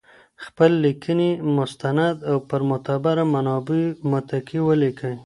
[0.45, 5.15] خپل لیکنې مستند او پر معتبره منابعو متکي ولیکئ.